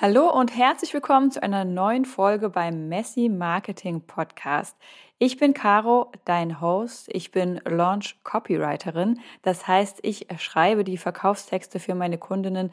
[0.00, 4.76] Hallo und herzlich willkommen zu einer neuen Folge beim Messy Marketing Podcast.
[5.18, 7.08] Ich bin Caro, dein Host.
[7.12, 9.18] Ich bin Launch Copywriterin.
[9.42, 12.70] Das heißt, ich schreibe die Verkaufstexte für meine Kundinnen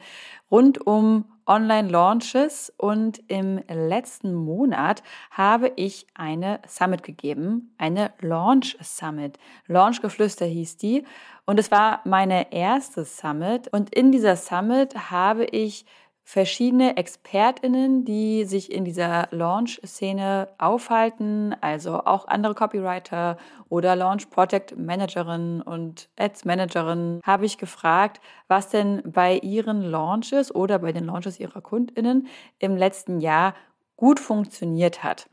[0.52, 5.02] rund um Online-Launches und im letzten Monat
[5.32, 9.36] habe ich eine Summit gegeben, eine Launch Summit.
[9.66, 11.04] Launch Geflüster hieß die
[11.44, 15.86] und es war meine erste Summit und in dieser Summit habe ich
[16.28, 24.76] verschiedene ExpertInnen, die sich in dieser Launch-Szene aufhalten, also auch andere Copywriter oder Launch Project
[24.76, 31.04] Managerinnen und Ads Managerinnen, habe ich gefragt, was denn bei ihren Launches oder bei den
[31.04, 32.26] Launches ihrer KundInnen
[32.58, 33.54] im letzten Jahr
[33.94, 35.28] gut funktioniert hat.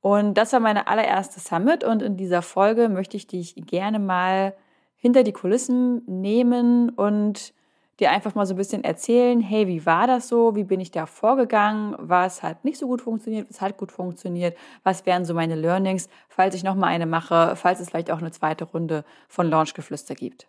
[0.00, 4.56] Und das war meine allererste Summit und in dieser Folge möchte ich dich gerne mal
[4.96, 7.53] hinter die Kulissen nehmen und
[8.00, 10.56] dir einfach mal so ein bisschen erzählen, hey, wie war das so?
[10.56, 11.94] Wie bin ich da vorgegangen?
[11.98, 13.48] Was hat nicht so gut funktioniert?
[13.50, 14.56] Was hat gut funktioniert?
[14.82, 18.32] Was wären so meine Learnings, falls ich nochmal eine mache, falls es vielleicht auch eine
[18.32, 20.48] zweite Runde von Launchgeflüster gibt?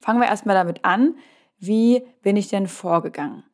[0.00, 1.16] Fangen wir erstmal damit an,
[1.58, 3.44] wie bin ich denn vorgegangen?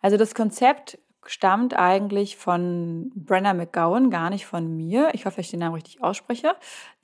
[0.00, 5.10] Also das Konzept stammt eigentlich von Brenna McGowan, gar nicht von mir.
[5.12, 6.54] Ich hoffe, ich den Namen richtig ausspreche.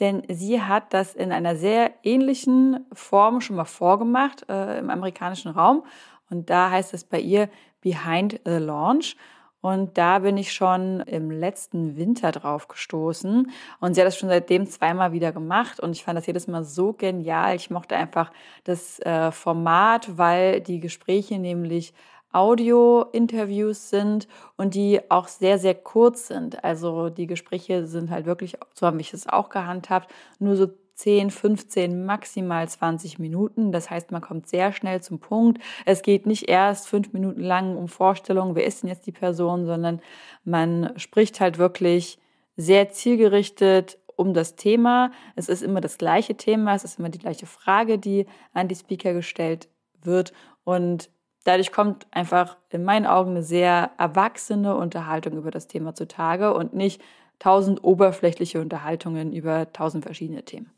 [0.00, 5.52] Denn sie hat das in einer sehr ähnlichen Form schon mal vorgemacht äh, im amerikanischen
[5.52, 5.84] Raum.
[6.30, 7.48] Und da heißt es bei ihr
[7.80, 9.16] Behind the Launch.
[9.62, 13.50] Und da bin ich schon im letzten Winter drauf gestoßen.
[13.78, 15.78] Und sie hat das schon seitdem zweimal wieder gemacht.
[15.78, 17.54] Und ich fand das jedes Mal so genial.
[17.54, 18.32] Ich mochte einfach
[18.64, 21.94] das äh, Format, weil die Gespräche nämlich
[22.32, 26.64] Audio-Interviews sind und die auch sehr, sehr kurz sind.
[26.64, 31.30] Also die Gespräche sind halt wirklich, so habe ich es auch gehandhabt, nur so 10,
[31.30, 33.72] 15, maximal 20 Minuten.
[33.72, 35.60] Das heißt, man kommt sehr schnell zum Punkt.
[35.84, 39.66] Es geht nicht erst fünf Minuten lang um Vorstellung, wer ist denn jetzt die Person,
[39.66, 40.00] sondern
[40.44, 42.18] man spricht halt wirklich
[42.56, 45.10] sehr zielgerichtet um das Thema.
[45.34, 48.76] Es ist immer das gleiche Thema, es ist immer die gleiche Frage, die an die
[48.76, 49.68] Speaker gestellt
[50.02, 50.32] wird.
[50.64, 51.10] Und
[51.44, 56.74] Dadurch kommt einfach in meinen Augen eine sehr erwachsene Unterhaltung über das Thema zutage und
[56.74, 57.02] nicht
[57.38, 60.70] tausend oberflächliche Unterhaltungen über tausend verschiedene Themen.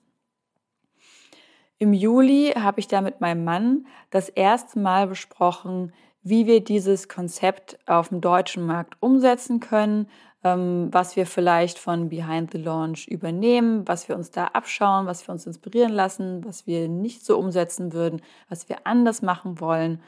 [1.78, 5.92] Im Juli habe ich da mit meinem Mann das erste Mal besprochen,
[6.22, 10.08] wie wir dieses Konzept auf dem deutschen Markt umsetzen können,
[10.42, 15.26] ähm, was wir vielleicht von Behind the Launch übernehmen, was wir uns da abschauen, was
[15.26, 20.00] wir uns inspirieren lassen, was wir nicht so umsetzen würden, was wir anders machen wollen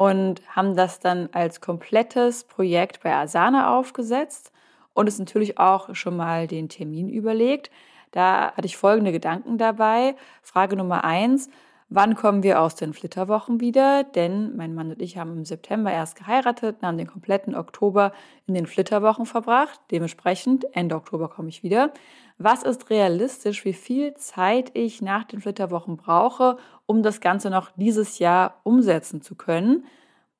[0.00, 4.50] und haben das dann als komplettes Projekt bei Asana aufgesetzt
[4.94, 7.70] und es natürlich auch schon mal den Termin überlegt.
[8.10, 10.16] Da hatte ich folgende Gedanken dabei.
[10.40, 11.50] Frage Nummer eins.
[11.92, 14.04] Wann kommen wir aus den Flitterwochen wieder?
[14.04, 18.12] Denn mein Mann und ich haben im September erst geheiratet und haben den kompletten Oktober
[18.46, 19.80] in den Flitterwochen verbracht.
[19.90, 21.92] Dementsprechend, Ende Oktober komme ich wieder.
[22.38, 27.72] Was ist realistisch, wie viel Zeit ich nach den Flitterwochen brauche, um das Ganze noch
[27.74, 29.84] dieses Jahr umsetzen zu können,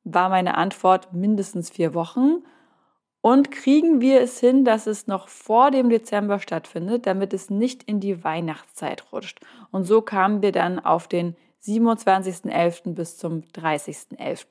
[0.05, 2.45] war meine Antwort mindestens vier Wochen.
[3.23, 7.83] Und kriegen wir es hin, dass es noch vor dem Dezember stattfindet, damit es nicht
[7.83, 9.41] in die Weihnachtszeit rutscht.
[9.71, 12.95] Und so kamen wir dann auf den 27.11.
[12.95, 14.47] bis zum 30.11.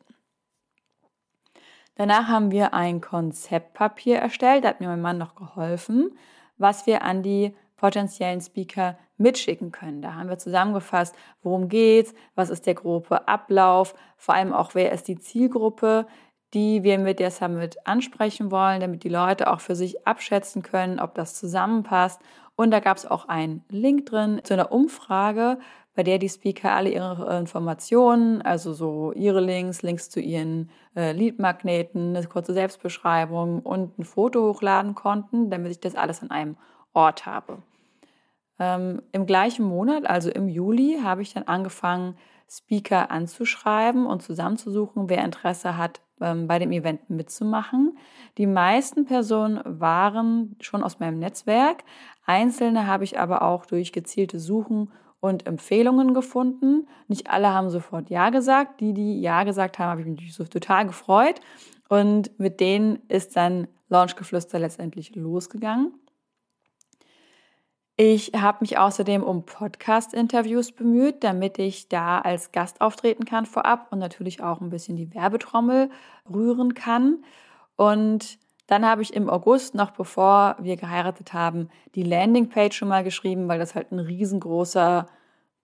[1.95, 6.17] Danach haben wir ein Konzeptpapier erstellt, da hat mir mein Mann noch geholfen,
[6.57, 10.01] was wir an die potenziellen Speaker mitschicken können.
[10.01, 14.91] Da haben wir zusammengefasst, worum geht's, was ist der grobe Ablauf, vor allem auch wer
[14.91, 16.07] ist die Zielgruppe,
[16.53, 20.99] die wir mit der Summit ansprechen wollen, damit die Leute auch für sich abschätzen können,
[20.99, 22.21] ob das zusammenpasst.
[22.55, 25.59] Und da gab es auch einen Link drin zu einer Umfrage,
[25.95, 31.11] bei der die Speaker alle ihre Informationen, also so ihre Links, Links zu ihren äh,
[31.11, 36.57] Leadmagneten, eine kurze Selbstbeschreibung und ein Foto hochladen konnten, damit ich das alles an einem
[36.93, 37.61] Ort habe.
[38.59, 42.15] Ähm, Im gleichen Monat, also im Juli, habe ich dann angefangen,
[42.49, 47.97] Speaker anzuschreiben und zusammenzusuchen, wer Interesse hat, ähm, bei dem Event mitzumachen.
[48.37, 51.83] Die meisten Personen waren schon aus meinem Netzwerk.
[52.25, 56.87] Einzelne habe ich aber auch durch gezielte Suchen und Empfehlungen gefunden.
[57.07, 58.79] Nicht alle haben sofort Ja gesagt.
[58.79, 61.41] Die, die Ja gesagt haben, habe ich mich so total gefreut.
[61.89, 65.93] Und mit denen ist dann Launchgeflüster letztendlich losgegangen.
[68.01, 73.87] Ich habe mich außerdem um Podcast-Interviews bemüht, damit ich da als Gast auftreten kann vorab
[73.91, 75.89] und natürlich auch ein bisschen die Werbetrommel
[76.33, 77.25] rühren kann.
[77.75, 83.03] Und dann habe ich im August, noch bevor wir geheiratet haben, die Landingpage schon mal
[83.03, 85.07] geschrieben, weil das halt ein riesengroßer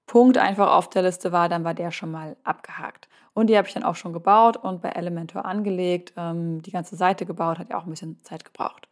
[0.05, 1.47] Punkt einfach auf der Liste war.
[1.47, 3.07] Dann war der schon mal abgehakt.
[3.33, 6.11] Und die habe ich dann auch schon gebaut und bei Elementor angelegt.
[6.17, 8.89] Ähm, die ganze Seite gebaut, hat ja auch ein bisschen Zeit gebraucht.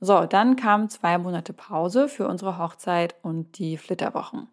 [0.00, 4.48] So, dann kamen zwei Monate Pause für unsere Hochzeit und die Flitterwochen.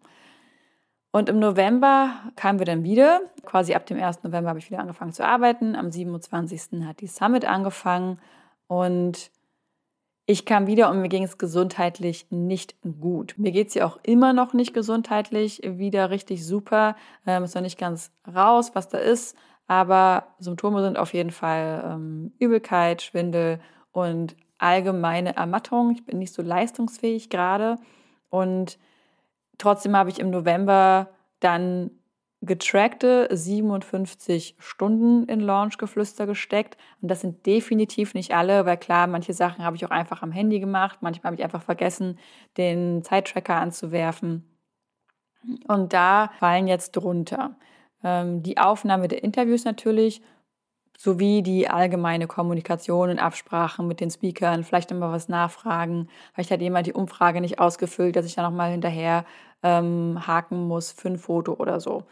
[1.12, 3.20] Und im November kamen wir dann wieder.
[3.44, 4.24] Quasi ab dem 1.
[4.24, 5.76] November habe ich wieder angefangen zu arbeiten.
[5.76, 6.84] Am 27.
[6.84, 8.18] hat die Summit angefangen
[8.66, 9.30] und
[10.26, 13.34] ich kam wieder und mir ging es gesundheitlich nicht gut.
[13.36, 16.96] Mir geht es ja auch immer noch nicht gesundheitlich wieder richtig super.
[17.26, 19.36] Ähm, ist noch nicht ganz raus, was da ist.
[19.66, 23.60] Aber Symptome sind auf jeden Fall ähm, Übelkeit, Schwindel
[23.92, 25.92] und allgemeine Ermattung.
[25.92, 27.76] Ich bin nicht so leistungsfähig gerade.
[28.30, 28.78] Und
[29.58, 31.08] trotzdem habe ich im November
[31.40, 31.90] dann
[32.42, 36.76] getrackte 57 Stunden in Launchgeflüster gesteckt.
[37.00, 40.32] Und das sind definitiv nicht alle, weil klar, manche Sachen habe ich auch einfach am
[40.32, 40.98] Handy gemacht.
[41.00, 42.18] Manchmal habe ich einfach vergessen,
[42.56, 44.44] den Zeittracker anzuwerfen.
[45.68, 47.56] Und da fallen jetzt drunter
[48.04, 50.22] ähm, die Aufnahme der Interviews natürlich,
[50.98, 56.08] sowie die allgemeine Kommunikation und Absprachen mit den Speakern, vielleicht immer was nachfragen.
[56.32, 59.24] Vielleicht hat jemand die Umfrage nicht ausgefüllt, dass ich da nochmal hinterher
[59.62, 62.04] ähm, haken muss für ein Foto oder so.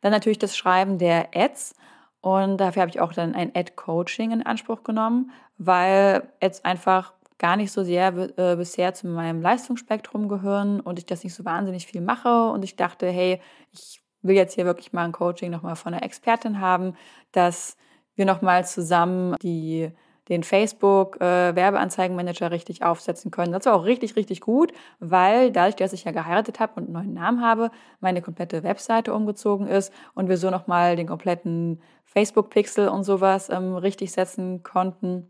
[0.00, 1.74] Dann natürlich das Schreiben der Ads.
[2.22, 7.56] Und dafür habe ich auch dann ein Ad-Coaching in Anspruch genommen, weil Ads einfach gar
[7.56, 8.08] nicht so sehr
[8.38, 12.50] äh, bisher zu meinem Leistungsspektrum gehören und ich das nicht so wahnsinnig viel mache.
[12.50, 13.40] Und ich dachte, hey,
[13.72, 16.94] ich will jetzt hier wirklich mal ein Coaching nochmal von einer Expertin haben,
[17.32, 17.78] dass
[18.20, 19.90] wir nochmal zusammen die
[20.28, 23.52] den Facebook-Werbeanzeigenmanager äh, richtig aufsetzen können.
[23.52, 26.92] Das war auch richtig, richtig gut, weil dadurch, dass ich ja geheiratet habe und einen
[26.92, 32.88] neuen Namen habe, meine komplette Webseite umgezogen ist und wir so nochmal den kompletten Facebook-Pixel
[32.88, 35.28] und sowas ähm, richtig setzen konnten.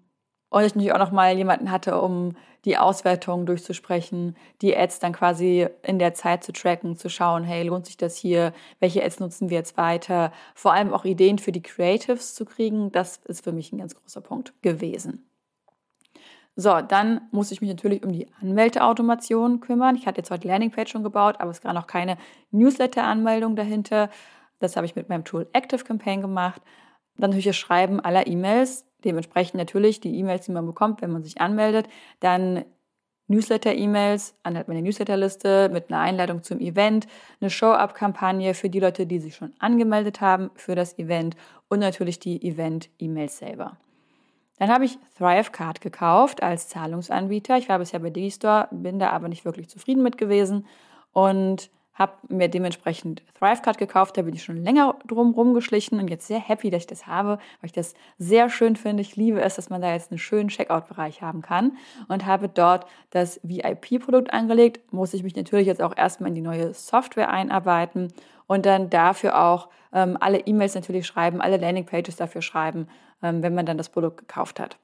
[0.50, 5.66] Und ich natürlich auch nochmal jemanden hatte, um die Auswertung durchzusprechen, die Ads dann quasi
[5.82, 8.52] in der Zeit zu tracken, zu schauen, hey, lohnt sich das hier?
[8.80, 10.32] Welche Ads nutzen wir jetzt weiter?
[10.54, 13.94] Vor allem auch Ideen für die Creatives zu kriegen, das ist für mich ein ganz
[13.94, 15.24] großer Punkt gewesen.
[16.56, 19.94] So, dann muss ich mich natürlich um die Anmeldeautomation kümmern.
[19.94, 22.18] Ich hatte zwar die Landingpage schon gebaut, aber es gab noch keine
[22.50, 24.10] Newsletter-Anmeldung dahinter.
[24.58, 26.60] Das habe ich mit meinem Tool Active Campaign gemacht.
[27.16, 31.22] Dann natürlich das Schreiben aller E-Mails, Dementsprechend natürlich die E-Mails, die man bekommt, wenn man
[31.22, 31.88] sich anmeldet,
[32.20, 32.64] dann
[33.30, 37.06] Newsletter-E-Mails, anhalt meine Newsletterliste mit einer Einladung zum Event,
[37.40, 41.36] eine Show-Up-Kampagne für die Leute, die sich schon angemeldet haben für das Event
[41.68, 43.76] und natürlich die Event-E-Mails selber.
[44.58, 47.56] Dann habe ich Thrivecard gekauft als Zahlungsanbieter.
[47.56, 50.66] Ich war bisher bei Digistore, bin da aber nicht wirklich zufrieden mit gewesen
[51.12, 51.70] und
[52.00, 56.40] habe mir dementsprechend Thrivecard gekauft, da bin ich schon länger drum rumgeschlichen und jetzt sehr
[56.40, 59.02] happy, dass ich das habe, weil ich das sehr schön finde.
[59.02, 61.76] Ich liebe es, dass man da jetzt einen schönen Checkout-Bereich haben kann
[62.08, 64.92] und habe dort das VIP-Produkt angelegt.
[64.92, 68.08] Muss ich mich natürlich jetzt auch erstmal in die neue Software einarbeiten
[68.46, 72.88] und dann dafür auch ähm, alle E-Mails natürlich schreiben, alle Landing-Pages dafür schreiben,
[73.22, 74.78] ähm, wenn man dann das Produkt gekauft hat.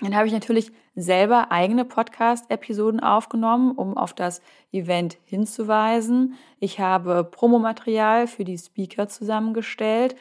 [0.00, 4.42] Dann habe ich natürlich selber eigene Podcast-Episoden aufgenommen, um auf das
[4.72, 6.34] Event hinzuweisen.
[6.58, 10.16] Ich habe Promomaterial für die Speaker zusammengestellt.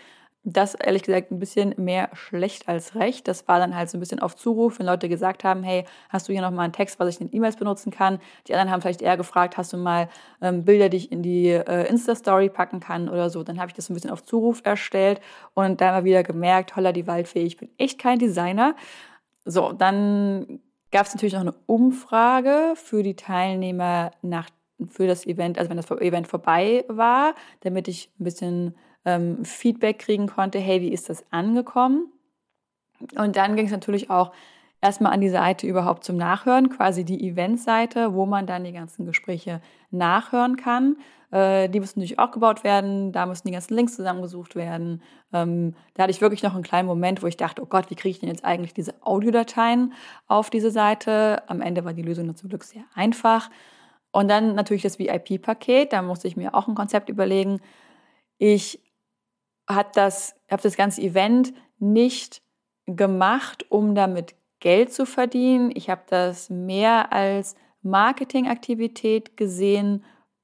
[0.46, 3.30] Das ehrlich gesagt ein bisschen mehr schlecht als recht.
[3.30, 6.28] Das war dann halt so ein bisschen auf Zuruf, wenn Leute gesagt haben, hey, hast
[6.28, 8.20] du hier nochmal einen Text, was ich in E-Mails benutzen kann?
[8.48, 10.10] Die anderen haben vielleicht eher gefragt, hast du mal
[10.42, 13.42] ähm, Bilder, die ich in die äh, Insta-Story packen kann oder so.
[13.42, 15.22] Dann habe ich das ein bisschen auf Zuruf erstellt
[15.54, 18.76] und da mal wieder gemerkt, holla die Waldfee, ich bin echt kein Designer.
[19.46, 20.60] So, dann
[20.92, 24.50] gab es natürlich noch eine Umfrage für die Teilnehmer nach,
[24.88, 30.00] für das Event, also wenn das Event vorbei war, damit ich ein bisschen ähm, Feedback
[30.00, 32.12] kriegen konnte, hey, wie ist das angekommen?
[33.18, 34.32] Und dann ging es natürlich auch
[34.82, 39.06] erstmal an die Seite überhaupt zum Nachhören, quasi die Eventseite, wo man dann die ganzen
[39.06, 40.98] Gespräche nachhören kann.
[41.34, 45.02] Äh, die müssen natürlich auch gebaut werden, da müssen die ganzen Links zusammengesucht werden.
[45.34, 47.96] Ähm, da hatte ich wirklich noch einen kleinen Moment, wo ich dachte, oh Gott, wie
[47.96, 49.94] kriege ich denn jetzt eigentlich diese Audiodateien
[50.28, 51.42] auf diese Seite?
[51.48, 53.50] Am Ende war die Lösung zum Glück sehr einfach.
[54.12, 57.62] Und dann natürlich das VIP-Paket, da musste ich mir auch ein Konzept überlegen.
[58.38, 58.80] Ich
[59.68, 62.44] habe das, hab das ganze Event nicht
[62.86, 65.72] gemacht, um damit Geld zu verdienen.
[65.74, 70.04] Ich habe das mehr als Marketingaktivität gesehen,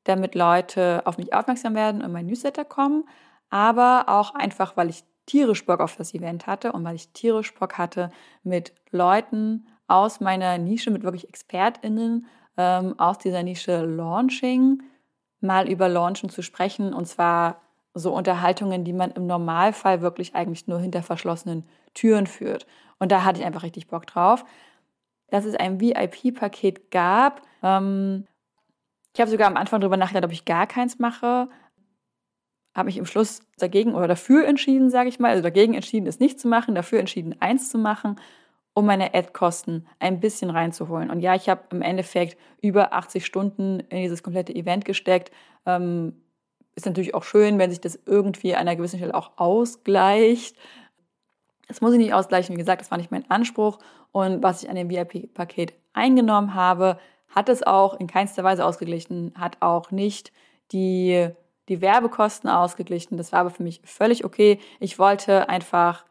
[0.10, 3.04] damit Leute auf mich aufmerksam werden und mein Newsletter kommen,
[3.50, 7.54] aber auch einfach, weil ich tierisch Bock auf das Event hatte und weil ich tierisch
[7.54, 8.12] Bock hatte,
[8.44, 12.25] mit Leuten aus meiner Nische, mit wirklich ExpertInnen
[12.58, 14.82] ähm, aus dieser Nische Launching
[15.42, 17.62] mal über Launchen zu sprechen und zwar
[17.94, 21.63] so Unterhaltungen, die man im Normalfall wirklich eigentlich nur hinter verschlossenen
[21.94, 22.66] Türen führt.
[23.00, 24.46] Und da hatte ich einfach richtig Bock drauf.
[25.30, 28.25] Dass es ein VIP-Paket gab, ähm,
[29.13, 31.50] ich habe sogar am Anfang darüber nachgedacht, ob ich gar keins mache.
[32.75, 36.20] habe mich im Schluss dagegen oder dafür entschieden, sage ich mal, also dagegen entschieden, es
[36.20, 38.18] nicht zu machen, dafür entschieden, eins zu machen,
[38.74, 41.10] um meine Ad-Kosten ein bisschen reinzuholen.
[41.10, 45.32] Und ja, ich habe im Endeffekt über 80 Stunden in dieses komplette Event gesteckt.
[45.66, 46.13] Ähm,
[46.75, 50.56] ist natürlich auch schön, wenn sich das irgendwie an einer gewissen Stelle auch ausgleicht.
[51.68, 53.80] Das muss ich nicht ausgleichen, wie gesagt, das war nicht mein Anspruch.
[54.12, 59.33] Und was ich an dem VIP-Paket eingenommen habe, hat es auch in keinster Weise ausgeglichen,
[59.38, 60.31] hat auch nicht
[60.71, 61.29] die,
[61.67, 63.17] die Werbekosten ausgeglichen.
[63.17, 64.59] Das war aber für mich völlig okay.
[64.79, 66.05] Ich wollte einfach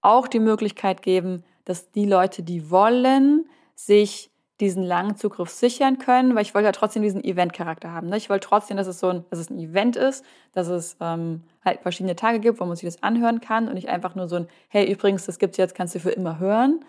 [0.00, 6.34] auch die Möglichkeit geben, dass die Leute, die wollen, sich diesen langen Zugriff sichern können,
[6.34, 8.08] weil ich wollte ja trotzdem diesen Event-Charakter haben.
[8.08, 8.16] Ne?
[8.16, 11.42] Ich wollte trotzdem, dass es so ein, dass es ein Event ist, dass es ähm,
[11.62, 14.36] halt verschiedene Tage gibt, wo man sich das anhören kann und nicht einfach nur so
[14.36, 16.80] ein, hey, übrigens, das gibt's jetzt, kannst du für immer hören.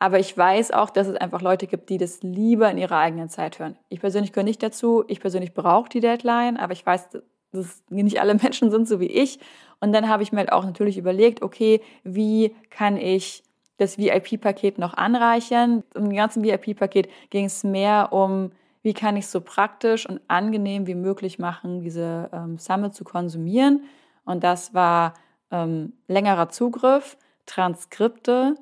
[0.00, 3.28] Aber ich weiß auch, dass es einfach Leute gibt, die das lieber in ihrer eigenen
[3.28, 3.76] Zeit hören.
[3.90, 5.04] Ich persönlich gehöre nicht dazu.
[5.08, 7.10] Ich persönlich brauche die Deadline, aber ich weiß,
[7.52, 9.38] dass nicht alle Menschen sind so wie ich.
[9.78, 13.42] Und dann habe ich mir halt auch natürlich überlegt, okay, wie kann ich
[13.76, 15.84] das VIP-Paket noch anreichern.
[15.94, 18.52] Im ganzen VIP-Paket ging es mehr um,
[18.82, 23.84] wie kann ich so praktisch und angenehm wie möglich machen, diese ähm, Summit zu konsumieren.
[24.24, 25.12] Und das war
[25.50, 28.54] ähm, längerer Zugriff, Transkripte,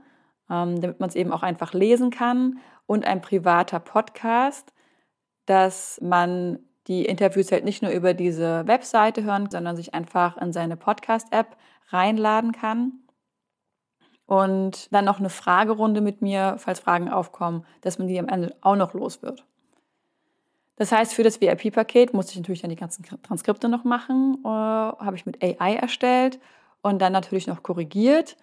[0.51, 4.73] ähm, damit man es eben auch einfach lesen kann und ein privater Podcast,
[5.47, 10.53] dass man die Interviews halt nicht nur über diese Webseite hören, sondern sich einfach in
[10.53, 11.57] seine Podcast-App
[11.91, 12.93] reinladen kann
[14.27, 18.55] und dann noch eine Fragerunde mit mir, falls Fragen aufkommen, dass man die am Ende
[18.61, 19.45] auch noch los wird.
[20.77, 24.49] Das heißt, für das VIP-Paket musste ich natürlich dann die ganzen Transkripte noch machen, äh,
[24.49, 26.39] habe ich mit AI erstellt
[26.83, 28.37] und dann natürlich noch korrigiert.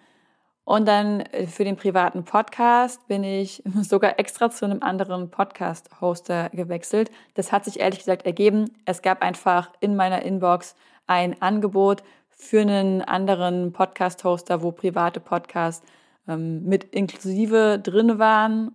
[0.66, 6.50] Und dann äh, für den privaten Podcast bin ich sogar extra zu einem anderen Podcast-Hoster
[6.50, 7.12] gewechselt.
[7.34, 8.72] Das hat sich ehrlich gesagt ergeben.
[8.84, 10.74] Es gab einfach in meiner Inbox
[11.06, 15.86] ein Angebot für einen anderen Podcast-Hoster, wo private Podcasts
[16.26, 18.72] ähm, mit inklusive drin waren.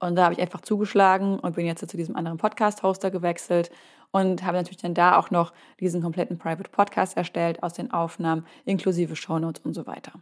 [0.00, 3.70] Und da habe ich einfach zugeschlagen und bin jetzt zu diesem anderen Podcast-Hoster gewechselt
[4.12, 8.46] und habe natürlich dann da auch noch diesen kompletten Private Podcast erstellt aus den Aufnahmen,
[8.64, 10.12] inklusive Shownotes und so weiter.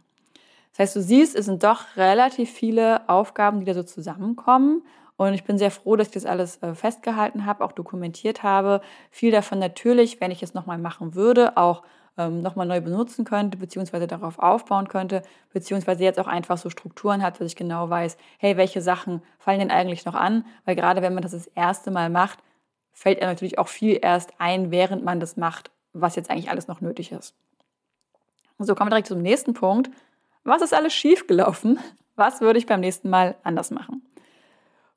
[0.73, 4.83] Das heißt, du siehst, es sind doch relativ viele Aufgaben, die da so zusammenkommen.
[5.17, 8.81] Und ich bin sehr froh, dass ich das alles äh, festgehalten habe, auch dokumentiert habe.
[9.11, 11.83] Viel davon natürlich, wenn ich es nochmal machen würde, auch
[12.17, 17.21] ähm, nochmal neu benutzen könnte, beziehungsweise darauf aufbauen könnte, beziehungsweise jetzt auch einfach so Strukturen
[17.21, 20.45] hat, dass ich genau weiß, hey, welche Sachen fallen denn eigentlich noch an?
[20.65, 22.39] Weil gerade wenn man das das erste Mal macht,
[22.91, 26.67] fällt er natürlich auch viel erst ein, während man das macht, was jetzt eigentlich alles
[26.67, 27.35] noch nötig ist.
[28.59, 29.89] So kommen wir direkt zum nächsten Punkt.
[30.43, 31.79] Was ist alles schiefgelaufen?
[32.15, 34.01] Was würde ich beim nächsten Mal anders machen?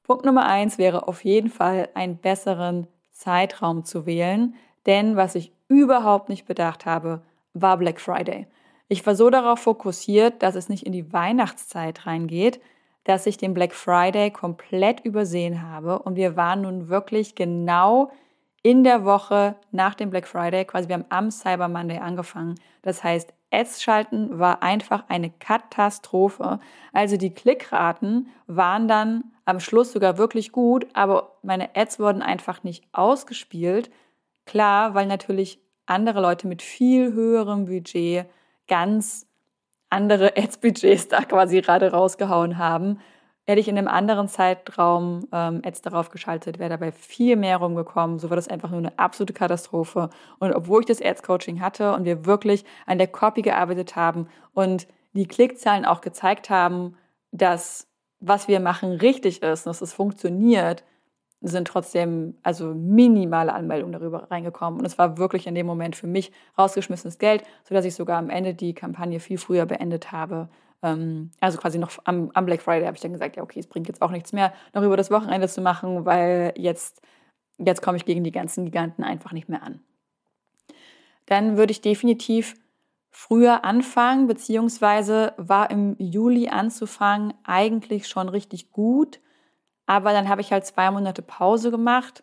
[0.03, 4.55] Punkt Nummer eins wäre auf jeden Fall einen besseren Zeitraum zu wählen,
[4.87, 7.23] denn was ich überhaupt nicht bedacht habe,
[7.55, 8.47] war Black Friday.
[8.88, 12.61] Ich war so darauf fokussiert, dass es nicht in die Weihnachtszeit reingeht,
[13.05, 16.00] dass ich den Black Friday komplett übersehen habe.
[16.00, 18.11] Und wir waren nun wirklich genau
[18.66, 22.56] in der Woche nach dem Black Friday, quasi wir haben am Cyber Monday angefangen.
[22.82, 26.58] Das heißt, Ads schalten war einfach eine Katastrophe.
[26.92, 32.64] Also die Klickraten waren dann am Schluss sogar wirklich gut, aber meine Ads wurden einfach
[32.64, 33.90] nicht ausgespielt,
[34.46, 38.26] Klar, weil natürlich andere Leute mit viel höherem Budget
[38.68, 39.26] ganz
[39.90, 43.00] andere Ads-Budgets da quasi gerade rausgehauen haben.
[43.47, 48.19] Hätte ich in einem anderen Zeitraum ähm, Ads darauf geschaltet, wäre dabei viel mehr rumgekommen.
[48.19, 50.11] So war das einfach nur eine absolute Katastrophe.
[50.41, 54.88] Und obwohl ich das Ads-Coaching hatte und wir wirklich an der Copy gearbeitet haben und
[55.12, 56.97] die Klickzahlen auch gezeigt haben,
[57.31, 57.87] dass
[58.21, 60.85] was wir machen richtig ist und dass es funktioniert,
[61.40, 64.81] sind trotzdem also minimale Anmeldungen darüber reingekommen.
[64.81, 68.31] Und es war wirklich in dem Moment für mich rausgeschmissenes Geld, sodass ich sogar am
[68.31, 70.49] Ende die Kampagne viel früher beendet habe.
[70.83, 73.66] Ähm, also quasi noch am, am Black Friday habe ich dann gesagt, ja, okay, es
[73.66, 77.02] bringt jetzt auch nichts mehr, noch über das Wochenende zu machen, weil jetzt,
[77.59, 79.81] jetzt komme ich gegen die ganzen Giganten einfach nicht mehr an.
[81.26, 82.55] Dann würde ich definitiv
[83.11, 89.21] früher anfangen, beziehungsweise war im Juli anzufangen eigentlich schon richtig gut
[89.87, 92.23] aber dann habe ich halt zwei Monate Pause gemacht.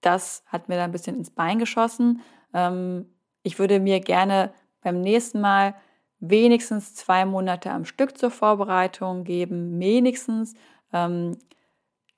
[0.00, 2.22] Das hat mir dann ein bisschen ins Bein geschossen.
[2.54, 3.06] Ähm,
[3.42, 4.52] ich würde mir gerne
[4.82, 5.74] beim nächsten Mal
[6.20, 10.54] wenigstens zwei Monate am Stück zur Vorbereitung geben, wenigstens.
[10.92, 11.36] Ähm,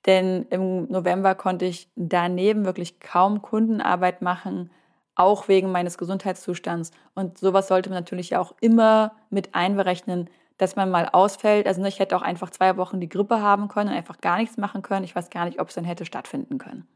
[0.05, 4.69] denn im November konnte ich daneben wirklich kaum Kundenarbeit machen,
[5.15, 6.91] auch wegen meines Gesundheitszustands.
[7.15, 10.29] Und sowas sollte man natürlich auch immer mit einberechnen,
[10.63, 11.67] dass man mal ausfällt.
[11.67, 14.57] Also ich hätte auch einfach zwei Wochen die Grippe haben können und einfach gar nichts
[14.57, 15.03] machen können.
[15.03, 16.87] Ich weiß gar nicht, ob es dann hätte stattfinden können.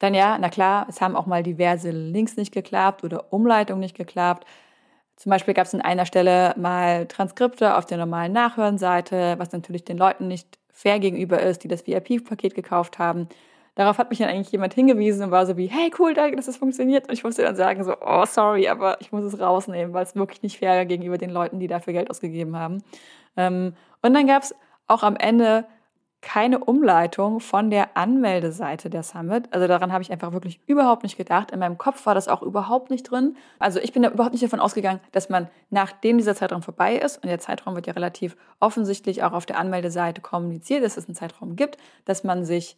[0.00, 3.96] Dann ja, na klar, es haben auch mal diverse Links nicht geklappt oder Umleitungen nicht
[3.96, 4.46] geklappt.
[5.16, 9.84] Zum Beispiel gab es an einer Stelle mal Transkripte auf der normalen Nachhörenseite, was natürlich
[9.84, 13.28] den Leuten nicht fair gegenüber ist, die das VIP-Paket gekauft haben.
[13.74, 16.46] Darauf hat mich dann eigentlich jemand hingewiesen und war so wie, hey, cool, danke, dass
[16.46, 17.08] das funktioniert.
[17.08, 20.14] Und ich musste dann sagen so, oh, sorry, aber ich muss es rausnehmen, weil es
[20.14, 22.82] wirklich nicht fair gegenüber den Leuten, die dafür Geld ausgegeben haben.
[23.36, 24.54] Ähm, und dann gab es
[24.86, 25.64] auch am Ende
[26.20, 29.48] keine Umleitung von der Anmeldeseite der Summit.
[29.52, 31.50] Also daran habe ich einfach wirklich überhaupt nicht gedacht.
[31.50, 33.36] In meinem Kopf war das auch überhaupt nicht drin.
[33.58, 37.22] Also ich bin da überhaupt nicht davon ausgegangen, dass man, nachdem dieser Zeitraum vorbei ist,
[37.22, 41.14] und der Zeitraum wird ja relativ offensichtlich auch auf der Anmeldeseite kommuniziert, dass es einen
[41.14, 42.76] Zeitraum gibt, dass man sich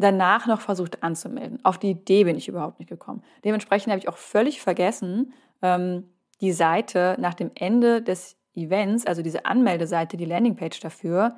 [0.00, 1.64] danach noch versucht anzumelden.
[1.64, 3.22] Auf die Idee bin ich überhaupt nicht gekommen.
[3.44, 6.08] Dementsprechend habe ich auch völlig vergessen, ähm,
[6.40, 11.36] die Seite nach dem Ende des Events, also diese Anmeldeseite, die Landingpage dafür,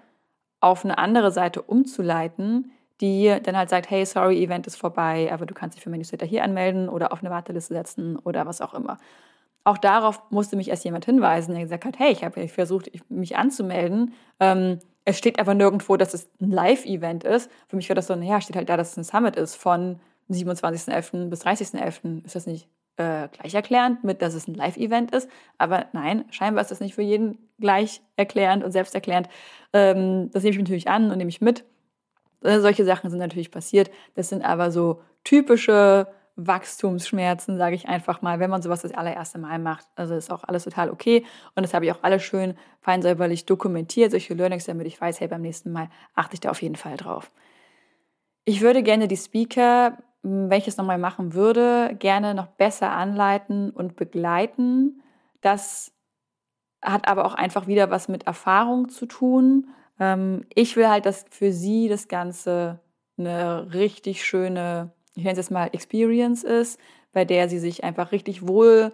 [0.60, 5.44] auf eine andere Seite umzuleiten, die dann halt sagt, hey, sorry, Event ist vorbei, aber
[5.44, 8.60] du kannst dich für mein Newsletter hier anmelden oder auf eine Warteliste setzen oder was
[8.60, 8.98] auch immer.
[9.64, 13.36] Auch darauf musste mich erst jemand hinweisen, der gesagt hat, hey, ich habe versucht, mich
[13.36, 14.14] anzumelden.
[14.40, 17.50] Ähm, es steht aber nirgendwo, dass es ein Live-Event ist.
[17.68, 20.00] Für mich war das so, naja, steht halt da, dass es ein Summit ist von
[20.30, 21.28] 27.11.
[21.28, 22.24] bis 30.11.
[22.24, 25.28] Ist das nicht äh, gleich erklärend mit, dass es ein Live-Event ist.
[25.58, 29.28] Aber nein, scheinbar ist das nicht für jeden gleich erklärend und selbsterklärend.
[29.72, 31.64] Ähm, das nehme ich natürlich an und nehme ich mit.
[32.42, 33.90] Äh, solche Sachen sind natürlich passiert.
[34.14, 36.06] Das sind aber so typische
[36.36, 39.86] Wachstumsschmerzen, sage ich einfach mal, wenn man sowas das allererste Mal macht.
[39.96, 41.24] Also ist auch alles total okay.
[41.54, 45.20] Und das habe ich auch alles schön fein säuberlich dokumentiert, solche Learnings, damit ich weiß,
[45.20, 47.30] hey, beim nächsten Mal achte ich da auf jeden Fall drauf.
[48.44, 53.70] Ich würde gerne die Speaker wenn ich es nochmal machen würde, gerne noch besser anleiten
[53.70, 55.02] und begleiten.
[55.40, 55.92] Das
[56.80, 59.68] hat aber auch einfach wieder was mit Erfahrung zu tun.
[59.98, 62.80] Ähm, ich will halt, dass für sie das Ganze
[63.18, 66.80] eine richtig schöne, ich nenne es jetzt mal Experience ist,
[67.12, 68.92] bei der sie sich einfach richtig wohl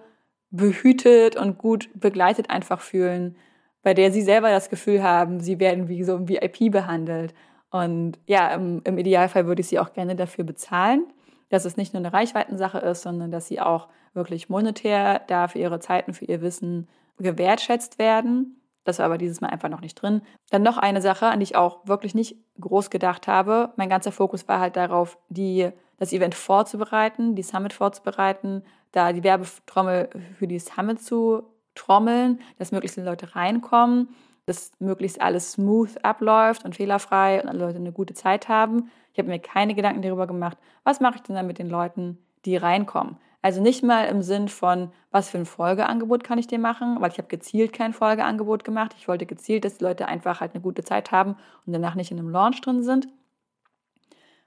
[0.51, 3.37] behütet und gut begleitet einfach fühlen,
[3.83, 7.35] bei der sie selber das Gefühl haben, sie werden wie so ein VIP behandelt.
[7.71, 11.05] Und ja, im, im Idealfall würde ich sie auch gerne dafür bezahlen
[11.49, 15.59] dass es nicht nur eine Reichweitensache ist, sondern dass sie auch wirklich monetär da für
[15.59, 16.89] ihre Zeiten, für ihr Wissen
[17.19, 18.61] gewertschätzt werden.
[18.85, 20.23] Das war aber dieses Mal einfach noch nicht drin.
[20.51, 23.73] Dann noch eine Sache, an die ich auch wirklich nicht groß gedacht habe.
[23.77, 29.23] Mein ganzer Fokus war halt darauf, die, das Event vorzubereiten, die Summit vorzubereiten, da die
[29.23, 30.09] Werbetrommel
[30.39, 31.43] für die Summit zu
[31.75, 34.09] trommeln, dass möglichst viele Leute reinkommen,
[34.47, 38.91] dass möglichst alles smooth abläuft und fehlerfrei und alle Leute eine gute Zeit haben.
[39.13, 42.19] Ich habe mir keine Gedanken darüber gemacht, was mache ich denn dann mit den Leuten,
[42.45, 43.19] die reinkommen.
[43.41, 47.11] Also nicht mal im Sinn von, was für ein Folgeangebot kann ich dir machen, weil
[47.11, 48.95] ich habe gezielt kein Folgeangebot gemacht.
[48.99, 52.11] Ich wollte gezielt, dass die Leute einfach halt eine gute Zeit haben und danach nicht
[52.11, 53.09] in einem Launch drin sind,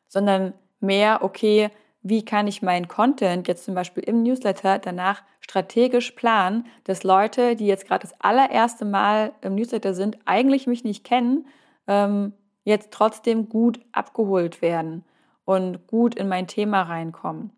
[0.07, 1.69] sondern mehr, okay,
[2.03, 7.55] wie kann ich meinen Content jetzt zum Beispiel im Newsletter danach strategisch planen, dass Leute,
[7.55, 11.45] die jetzt gerade das allererste Mal im Newsletter sind, eigentlich mich nicht kennen,
[11.87, 15.03] ähm, jetzt trotzdem gut abgeholt werden
[15.45, 17.51] und gut in mein Thema reinkommen.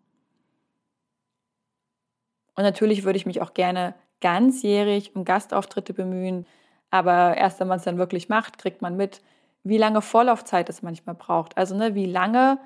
[2.56, 6.46] Und natürlich würde ich mich auch gerne ganzjährig um Gastauftritte bemühen,
[6.90, 9.20] aber erst wenn man es dann wirklich macht, kriegt man mit,
[9.64, 11.56] wie lange Vorlaufzeit es manchmal braucht.
[11.56, 12.58] Also ne, wie lange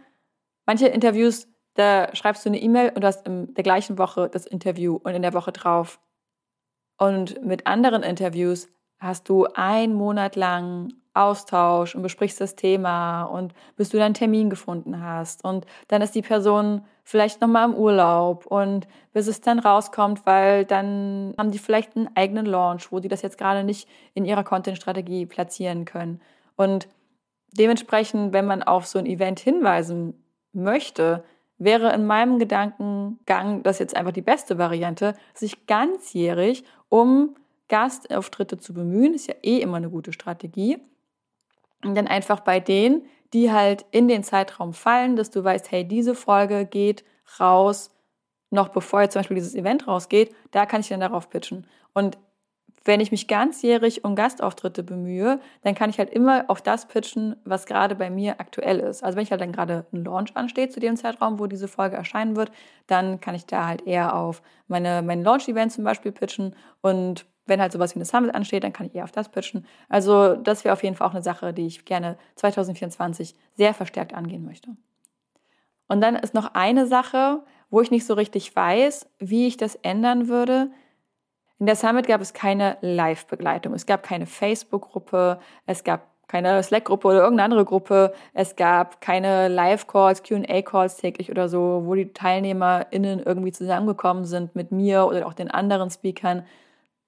[0.68, 4.46] manche Interviews, da schreibst du eine E-Mail und du hast in der gleichen Woche das
[4.46, 5.98] Interview und in der Woche drauf.
[6.98, 13.54] Und mit anderen Interviews hast du einen Monat lang Austausch und besprichst das Thema und
[13.76, 17.74] bis du deinen Termin gefunden hast und dann ist die Person vielleicht noch mal im
[17.74, 23.00] Urlaub und bis es dann rauskommt, weil dann haben die vielleicht einen eigenen Launch, wo
[23.00, 26.20] die das jetzt gerade nicht in ihrer Content-Strategie platzieren können
[26.54, 26.88] und
[27.52, 30.14] dementsprechend, wenn man auf so ein Event hinweisen
[30.52, 31.24] möchte,
[31.58, 37.34] wäre in meinem Gedankengang das jetzt einfach die beste Variante, sich ganzjährig um
[37.68, 40.78] Gastauftritte zu bemühen, ist ja eh immer eine gute Strategie.
[41.84, 45.86] Und dann einfach bei denen, die halt in den Zeitraum fallen, dass du weißt, hey,
[45.86, 47.04] diese Folge geht
[47.38, 47.90] raus,
[48.50, 51.66] noch bevor jetzt zum Beispiel dieses Event rausgeht, da kann ich dann darauf pitchen.
[51.92, 52.18] Und
[52.88, 57.36] wenn ich mich ganzjährig um Gastauftritte bemühe, dann kann ich halt immer auf das pitchen,
[57.44, 59.04] was gerade bei mir aktuell ist.
[59.04, 61.96] Also wenn ich halt dann gerade ein Launch ansteht zu dem Zeitraum, wo diese Folge
[61.96, 62.50] erscheinen wird,
[62.86, 67.60] dann kann ich da halt eher auf meine, mein Launch-Event zum Beispiel pitchen und wenn
[67.60, 69.66] halt sowas wie eine Summit ansteht, dann kann ich eher auf das pitchen.
[69.90, 74.14] Also das wäre auf jeden Fall auch eine Sache, die ich gerne 2024 sehr verstärkt
[74.14, 74.70] angehen möchte.
[75.88, 79.74] Und dann ist noch eine Sache, wo ich nicht so richtig weiß, wie ich das
[79.76, 80.70] ändern würde.
[81.58, 83.74] In der Summit gab es keine Live-Begleitung.
[83.74, 85.40] Es gab keine Facebook-Gruppe.
[85.66, 88.12] Es gab keine Slack-Gruppe oder irgendeine andere Gruppe.
[88.34, 94.70] Es gab keine Live-Calls, QA-Calls täglich oder so, wo die TeilnehmerInnen irgendwie zusammengekommen sind mit
[94.70, 96.44] mir oder auch den anderen Speakern.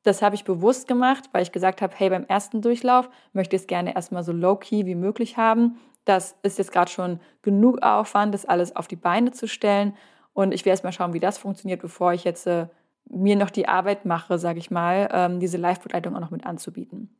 [0.03, 3.63] Das habe ich bewusst gemacht, weil ich gesagt habe, hey, beim ersten Durchlauf möchte ich
[3.63, 5.79] es gerne erstmal so low-key wie möglich haben.
[6.07, 9.95] Das ist jetzt gerade schon genug Aufwand, das alles auf die Beine zu stellen.
[10.33, 12.69] Und ich werde erstmal schauen, wie das funktioniert, bevor ich jetzt äh,
[13.09, 17.15] mir noch die Arbeit mache, sage ich mal, ähm, diese Live-Begleitung auch noch mit anzubieten.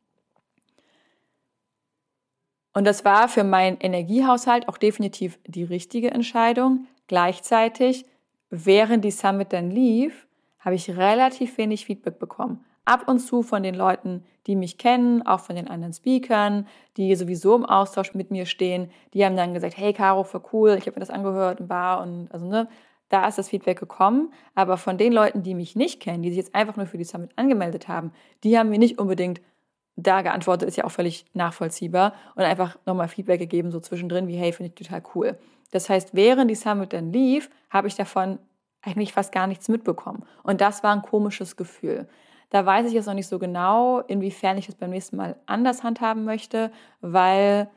[2.73, 6.87] Und das war für meinen Energiehaushalt auch definitiv die richtige Entscheidung.
[7.09, 8.07] Gleichzeitig,
[8.49, 10.29] während die Summit dann lief,
[10.61, 12.65] habe ich relativ wenig Feedback bekommen.
[12.85, 16.67] Ab und zu von den Leuten, die mich kennen, auch von den anderen Speakern,
[16.97, 20.77] die sowieso im Austausch mit mir stehen, die haben dann gesagt, hey Caro, voll cool,
[20.79, 22.69] ich habe mir das angehört und war und also ne,
[23.11, 24.33] da ist das Feedback gekommen.
[24.55, 27.05] Aber von den Leuten, die mich nicht kennen, die sich jetzt einfach nur für die
[27.05, 29.43] Summit angemeldet haben, die haben mir nicht unbedingt
[29.97, 34.37] da geantwortet, ist ja auch völlig nachvollziehbar und einfach nochmal Feedback gegeben, so zwischendrin, wie
[34.37, 35.39] hey, finde ich total cool.
[35.73, 38.39] Das heißt, während die Summit dann lief, habe ich davon
[38.83, 40.25] eigentlich fast gar nichts mitbekommen.
[40.43, 42.09] Und das war ein komisches Gefühl.
[42.49, 45.85] Da weiß ich jetzt noch nicht so genau, inwiefern ich das beim nächsten Mal anders
[45.85, 47.69] handhaben möchte, weil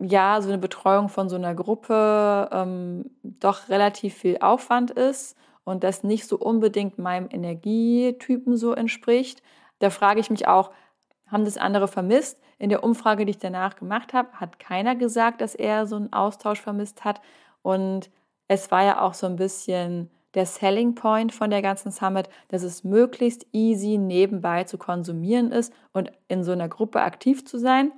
[0.00, 5.84] ja, so eine Betreuung von so einer Gruppe ähm, doch relativ viel Aufwand ist und
[5.84, 9.42] das nicht so unbedingt meinem Energietypen so entspricht.
[9.80, 10.70] Da frage ich mich auch,
[11.26, 12.40] haben das andere vermisst?
[12.58, 16.12] In der Umfrage, die ich danach gemacht habe, hat keiner gesagt, dass er so einen
[16.12, 17.20] Austausch vermisst hat.
[17.62, 18.10] Und
[18.48, 22.62] es war ja auch so ein bisschen der Selling Point von der ganzen Summit, dass
[22.62, 27.92] es möglichst easy nebenbei zu konsumieren ist und in so einer Gruppe aktiv zu sein,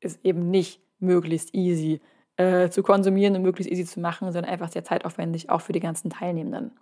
[0.00, 2.00] ist eben nicht möglichst easy
[2.36, 5.80] äh, zu konsumieren und möglichst easy zu machen, sondern einfach sehr zeitaufwendig, auch für die
[5.80, 6.72] ganzen Teilnehmenden.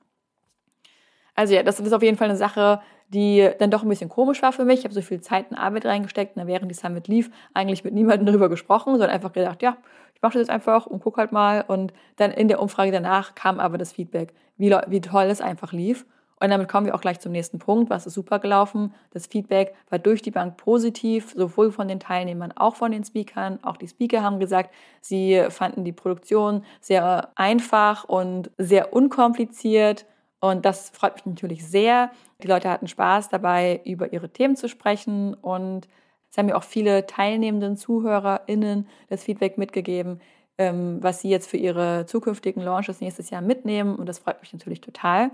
[1.34, 4.42] Also ja, das ist auf jeden Fall eine Sache, die dann doch ein bisschen komisch
[4.42, 4.80] war für mich.
[4.80, 7.94] Ich habe so viel Zeit und Arbeit reingesteckt und während die Summit lief, eigentlich mit
[7.94, 9.76] niemandem darüber gesprochen, sondern einfach gedacht, ja,
[10.14, 11.64] ich mache das jetzt einfach und gucke halt mal.
[11.66, 15.72] Und dann in der Umfrage danach kam aber das Feedback, wie, wie toll es einfach
[15.72, 16.04] lief.
[16.42, 17.90] Und damit kommen wir auch gleich zum nächsten Punkt.
[17.90, 18.94] Was ist super gelaufen?
[19.10, 23.58] Das Feedback war durch die Bank positiv, sowohl von den Teilnehmern, auch von den Speakern.
[23.62, 24.70] Auch die Speaker haben gesagt,
[25.02, 30.06] sie fanden die Produktion sehr einfach und sehr unkompliziert.
[30.40, 32.10] Und das freut mich natürlich sehr.
[32.42, 35.34] Die Leute hatten Spaß dabei, über ihre Themen zu sprechen.
[35.34, 35.88] Und
[36.30, 40.22] es haben mir auch viele teilnehmenden ZuhörerInnen das Feedback mitgegeben,
[40.56, 43.94] ähm, was sie jetzt für ihre zukünftigen Launches nächstes Jahr mitnehmen.
[43.94, 45.30] Und das freut mich natürlich total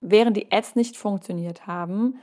[0.00, 2.18] während die Ads nicht funktioniert haben,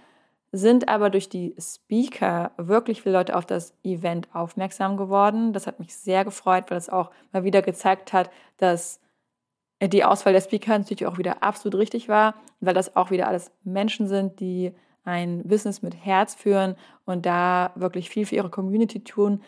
[0.51, 5.51] sind aber durch die Speaker wirklich viele Leute auf das Event aufmerksam geworden.
[5.51, 8.99] Das hat mich sehr gefreut, weil es auch mal wieder gezeigt hat, dass
[9.81, 13.51] die Auswahl der Speaker natürlich auch wieder absolut richtig war, weil das auch wieder alles
[13.63, 19.03] Menschen sind, die ein Business mit Herz führen und da wirklich viel für ihre Community
[19.03, 19.41] tun.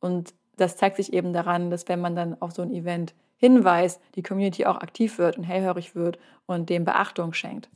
[0.00, 4.00] Und das zeigt sich eben daran, dass wenn man dann auf so ein Event hinweist,
[4.14, 7.70] die Community auch aktiv wird und hellhörig wird und dem Beachtung schenkt.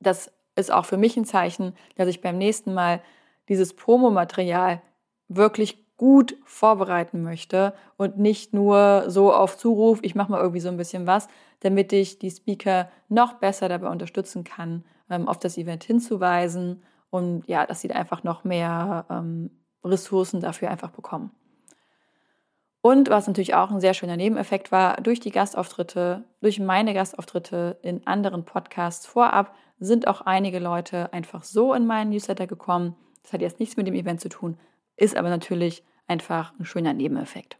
[0.00, 3.02] Das ist auch für mich ein Zeichen, dass ich beim nächsten Mal
[3.48, 4.80] dieses Promomaterial
[5.28, 10.68] wirklich gut vorbereiten möchte und nicht nur so auf Zuruf, ich mache mal irgendwie so
[10.68, 11.28] ein bisschen was,
[11.60, 17.46] damit ich die Speaker noch besser dabei unterstützen kann, ähm, auf das Event hinzuweisen und
[17.46, 19.50] ja, dass sie da einfach noch mehr ähm,
[19.84, 21.30] Ressourcen dafür einfach bekommen.
[22.86, 27.78] Und was natürlich auch ein sehr schöner Nebeneffekt war, durch die Gastauftritte, durch meine Gastauftritte
[27.80, 32.94] in anderen Podcasts vorab, sind auch einige Leute einfach so in meinen Newsletter gekommen.
[33.22, 34.58] Das hat jetzt nichts mit dem Event zu tun,
[34.98, 37.56] ist aber natürlich einfach ein schöner Nebeneffekt.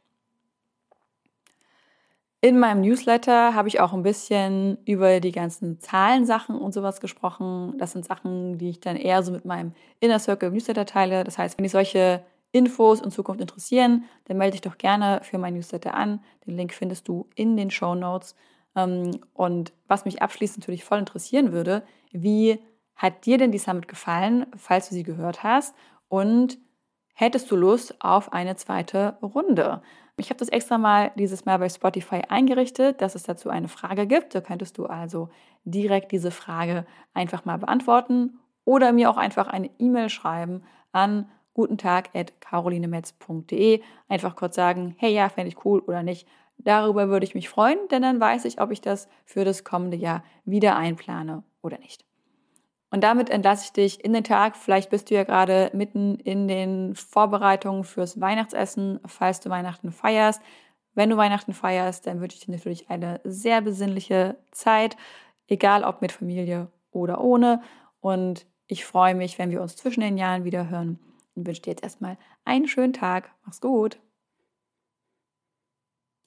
[2.42, 7.78] In meinem Newsletter habe ich auch ein bisschen über die ganzen Zahlensachen und sowas gesprochen.
[7.78, 11.24] Das sind Sachen, die ich dann eher so mit meinem Inner Circle Newsletter teile.
[11.24, 12.22] Das heißt, wenn ich solche
[12.54, 16.20] Infos in Zukunft interessieren, dann melde dich doch gerne für mein Newsletter an.
[16.46, 18.36] Den Link findest du in den Show Notes.
[18.76, 22.60] Ähm, und was mich abschließend natürlich voll interessieren würde, wie
[22.94, 25.74] hat dir denn die Summit gefallen, falls du sie gehört hast?
[26.08, 26.58] Und
[27.14, 29.82] hättest du Lust auf eine zweite Runde?
[30.16, 34.06] Ich habe das extra mal dieses Mal bei Spotify eingerichtet, dass es dazu eine Frage
[34.06, 34.32] gibt.
[34.32, 35.28] Da könntest du also
[35.64, 40.62] direkt diese Frage einfach mal beantworten oder mir auch einfach eine E-Mail schreiben
[40.92, 43.80] an guten Tag at carolinemetz.de.
[44.08, 46.28] Einfach kurz sagen, hey ja, fände ich cool oder nicht.
[46.58, 49.96] Darüber würde ich mich freuen, denn dann weiß ich, ob ich das für das kommende
[49.96, 52.04] Jahr wieder einplane oder nicht.
[52.90, 54.56] Und damit entlasse ich dich in den Tag.
[54.56, 60.40] Vielleicht bist du ja gerade mitten in den Vorbereitungen fürs Weihnachtsessen, falls du Weihnachten feierst.
[60.94, 64.96] Wenn du Weihnachten feierst, dann wünsche ich dir natürlich eine sehr besinnliche Zeit,
[65.48, 67.62] egal ob mit Familie oder ohne.
[68.00, 71.00] Und ich freue mich, wenn wir uns zwischen den Jahren wieder hören
[71.34, 73.30] und wünsche dir jetzt erstmal einen schönen Tag.
[73.44, 73.98] Mach's gut.